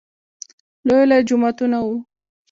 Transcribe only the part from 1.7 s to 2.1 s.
وو.